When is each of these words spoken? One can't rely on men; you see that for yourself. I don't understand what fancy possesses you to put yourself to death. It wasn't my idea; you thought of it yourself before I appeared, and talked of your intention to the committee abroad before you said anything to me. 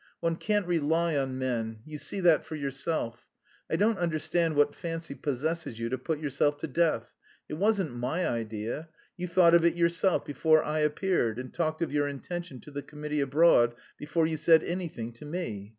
One 0.19 0.35
can't 0.35 0.65
rely 0.65 1.15
on 1.15 1.37
men; 1.37 1.77
you 1.85 1.99
see 1.99 2.21
that 2.21 2.43
for 2.43 2.55
yourself. 2.55 3.27
I 3.69 3.75
don't 3.75 3.99
understand 3.99 4.55
what 4.55 4.73
fancy 4.73 5.13
possesses 5.13 5.77
you 5.77 5.89
to 5.89 5.97
put 5.99 6.19
yourself 6.19 6.57
to 6.61 6.67
death. 6.67 7.13
It 7.47 7.53
wasn't 7.59 7.93
my 7.95 8.27
idea; 8.27 8.89
you 9.15 9.27
thought 9.27 9.53
of 9.53 9.63
it 9.63 9.75
yourself 9.75 10.25
before 10.25 10.63
I 10.63 10.79
appeared, 10.79 11.37
and 11.37 11.53
talked 11.53 11.83
of 11.83 11.93
your 11.93 12.07
intention 12.07 12.59
to 12.61 12.71
the 12.71 12.81
committee 12.81 13.21
abroad 13.21 13.75
before 13.95 14.25
you 14.25 14.37
said 14.37 14.63
anything 14.63 15.13
to 15.13 15.25
me. 15.25 15.69